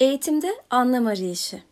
[0.00, 1.62] Eğitimde anlam arayışı.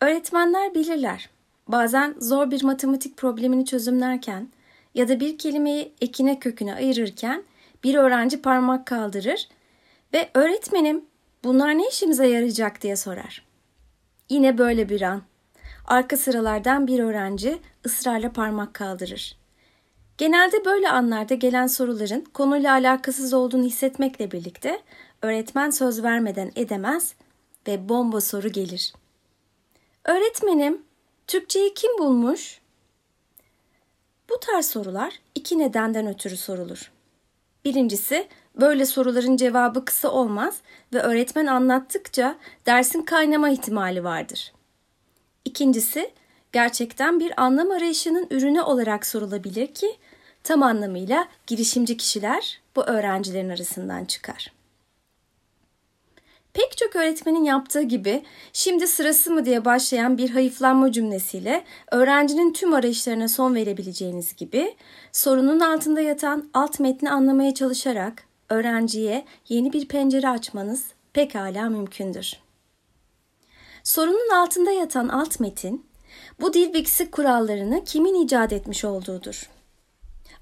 [0.00, 1.30] Öğretmenler bilirler.
[1.68, 4.48] Bazen zor bir matematik problemini çözümlerken
[4.94, 7.42] ya da bir kelimeyi ekine köküne ayırırken
[7.84, 9.48] bir öğrenci parmak kaldırır
[10.14, 11.04] ve öğretmenim
[11.44, 13.44] bunlar ne işimize yarayacak diye sorar.
[14.30, 15.22] Yine böyle bir an.
[15.86, 19.38] Arka sıralardan bir öğrenci ısrarla parmak kaldırır.
[20.18, 24.80] Genelde böyle anlarda gelen soruların konuyla alakasız olduğunu hissetmekle birlikte
[25.22, 27.14] öğretmen söz vermeden edemez
[27.66, 28.92] ve bomba soru gelir.
[30.04, 30.82] Öğretmenim,
[31.26, 32.60] Türkçeyi kim bulmuş?
[34.30, 36.92] Bu tarz sorular iki nedenden ötürü sorulur.
[37.64, 38.28] Birincisi,
[38.60, 40.56] böyle soruların cevabı kısa olmaz
[40.92, 44.52] ve öğretmen anlattıkça dersin kaynama ihtimali vardır.
[45.44, 46.10] İkincisi,
[46.52, 49.96] gerçekten bir anlam arayışının ürünü olarak sorulabilir ki
[50.42, 54.57] tam anlamıyla girişimci kişiler bu öğrencilerin arasından çıkar.
[56.88, 62.72] Pek çok öğretmenin yaptığı gibi şimdi sırası mı diye başlayan bir hayıflanma cümlesiyle öğrencinin tüm
[62.74, 64.76] arayışlarına son verebileceğiniz gibi
[65.12, 72.32] sorunun altında yatan alt metni anlamaya çalışarak öğrenciye yeni bir pencere açmanız pekala mümkündür.
[73.84, 75.86] Sorunun altında yatan alt metin
[76.40, 79.50] bu dil bilgisi kurallarını kimin icat etmiş olduğudur.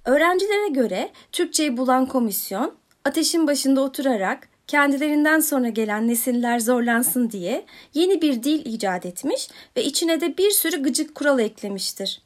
[0.05, 7.65] Öğrencilere göre Türkçeyi bulan komisyon ateşin başında oturarak kendilerinden sonra gelen nesiller zorlansın diye
[7.95, 12.23] yeni bir dil icat etmiş ve içine de bir sürü gıcık kural eklemiştir.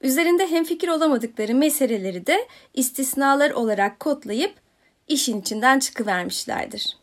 [0.00, 4.54] Üzerinde hemfikir olamadıkları meseleleri de istisnalar olarak kodlayıp
[5.08, 6.96] işin içinden çıkıvermişlerdir.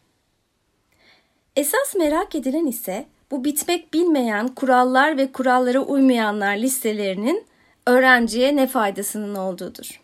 [1.56, 7.46] Esas merak edilen ise bu bitmek bilmeyen kurallar ve kurallara uymayanlar listelerinin
[7.88, 10.02] öğrenciye ne faydasının olduğudur.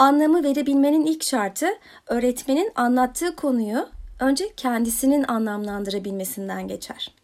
[0.00, 1.66] Anlamı verebilmenin ilk şartı
[2.06, 3.88] öğretmenin anlattığı konuyu
[4.20, 7.14] önce kendisinin anlamlandırabilmesinden geçer.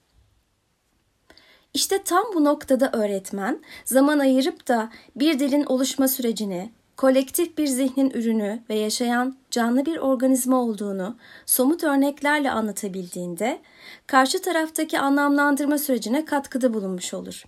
[1.74, 8.10] İşte tam bu noktada öğretmen zaman ayırıp da bir dilin oluşma sürecini, kolektif bir zihnin
[8.10, 13.60] ürünü ve yaşayan canlı bir organizma olduğunu somut örneklerle anlatabildiğinde
[14.06, 17.44] karşı taraftaki anlamlandırma sürecine katkıda bulunmuş olur.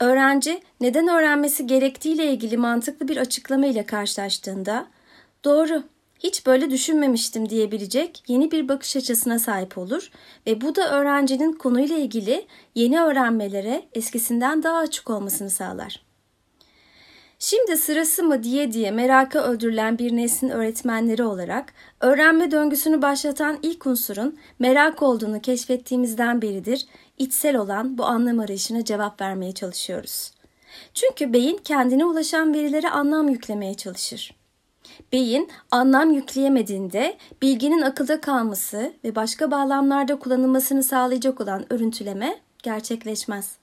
[0.00, 4.86] Öğrenci neden öğrenmesi gerektiğiyle ilgili mantıklı bir açıklama ile karşılaştığında
[5.44, 5.82] doğru
[6.18, 10.10] hiç böyle düşünmemiştim diyebilecek yeni bir bakış açısına sahip olur
[10.46, 16.09] ve bu da öğrencinin konuyla ilgili yeni öğrenmelere eskisinden daha açık olmasını sağlar.
[17.42, 23.86] Şimdi sırası mı diye diye meraka öldürülen bir neslin öğretmenleri olarak öğrenme döngüsünü başlatan ilk
[23.86, 26.86] unsurun merak olduğunu keşfettiğimizden beridir
[27.18, 30.30] içsel olan bu anlam arayışına cevap vermeye çalışıyoruz.
[30.94, 34.34] Çünkü beyin kendine ulaşan verilere anlam yüklemeye çalışır.
[35.12, 43.56] Beyin anlam yükleyemediğinde bilginin akılda kalması ve başka bağlamlarda kullanılmasını sağlayacak olan örüntüleme gerçekleşmez.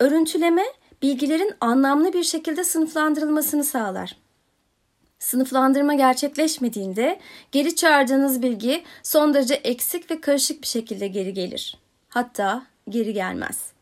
[0.00, 0.64] Örüntüleme
[1.02, 4.16] bilgilerin anlamlı bir şekilde sınıflandırılmasını sağlar.
[5.18, 7.20] Sınıflandırma gerçekleşmediğinde
[7.52, 11.78] geri çağırdığınız bilgi son derece eksik ve karışık bir şekilde geri gelir.
[12.08, 13.72] Hatta geri gelmez.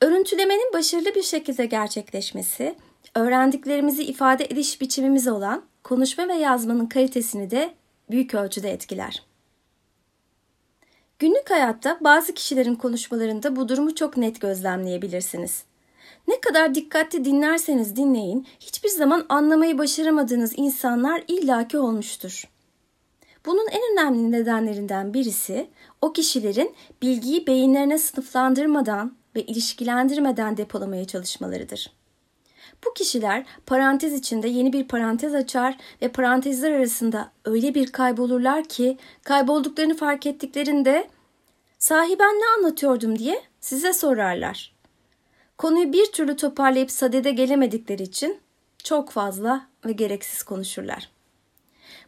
[0.00, 2.74] Örüntülemenin başarılı bir şekilde gerçekleşmesi,
[3.14, 7.74] öğrendiklerimizi ifade ediş biçimimiz olan konuşma ve yazmanın kalitesini de
[8.10, 9.22] büyük ölçüde etkiler.
[11.18, 15.64] Günlük hayatta bazı kişilerin konuşmalarında bu durumu çok net gözlemleyebilirsiniz.
[16.28, 22.48] Ne kadar dikkatli dinlerseniz dinleyin, hiçbir zaman anlamayı başaramadığınız insanlar illaki olmuştur.
[23.46, 25.70] Bunun en önemli nedenlerinden birisi
[26.00, 31.92] o kişilerin bilgiyi beyinlerine sınıflandırmadan ve ilişkilendirmeden depolamaya çalışmalarıdır.
[32.86, 38.98] Bu kişiler parantez içinde yeni bir parantez açar ve parantezler arasında öyle bir kaybolurlar ki
[39.24, 41.08] kaybolduklarını fark ettiklerinde
[41.78, 44.73] sahi ben ne anlatıyordum diye size sorarlar.
[45.58, 48.38] Konuyu bir türlü toparlayıp sadede gelemedikleri için
[48.84, 51.10] çok fazla ve gereksiz konuşurlar.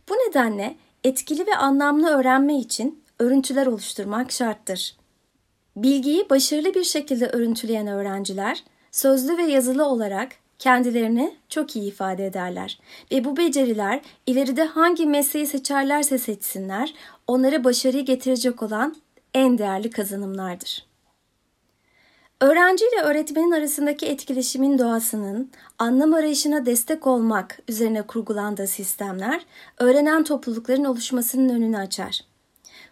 [0.09, 4.97] Bu nedenle etkili ve anlamlı öğrenme için örüntüler oluşturmak şarttır.
[5.77, 12.81] Bilgiyi başarılı bir şekilde örüntüleyen öğrenciler sözlü ve yazılı olarak kendilerini çok iyi ifade ederler
[13.13, 16.95] ve bu beceriler ileride hangi mesleği seçerlerse seçsinler
[17.27, 18.97] onlara başarıyı getirecek olan
[19.35, 20.87] en değerli kazanımlardır.
[22.41, 29.47] Öğrenci ile öğretmenin arasındaki etkileşimin doğasının anlam arayışına destek olmak üzerine kurgulandığı sistemler
[29.79, 32.21] öğrenen toplulukların oluşmasının önünü açar.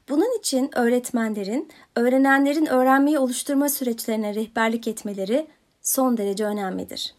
[0.09, 5.47] Bunun için öğretmenlerin, öğrenenlerin öğrenmeyi oluşturma süreçlerine rehberlik etmeleri
[5.83, 7.15] son derece önemlidir.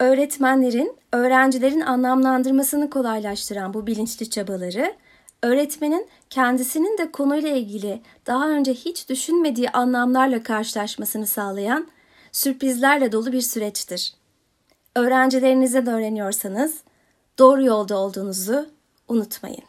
[0.00, 4.94] Öğretmenlerin, öğrencilerin anlamlandırmasını kolaylaştıran bu bilinçli çabaları,
[5.42, 11.88] öğretmenin kendisinin de konuyla ilgili daha önce hiç düşünmediği anlamlarla karşılaşmasını sağlayan
[12.32, 14.14] sürprizlerle dolu bir süreçtir.
[14.96, 16.82] Öğrencilerinize de öğreniyorsanız
[17.38, 18.66] doğru yolda olduğunuzu
[19.08, 19.67] unutmayın.